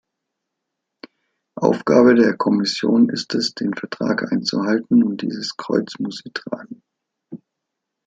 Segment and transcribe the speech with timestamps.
[1.59, 6.81] Aufgabe der Kommission ist es, den Vertrag einzuhalten, und dieses Kreuz muss sie tragen.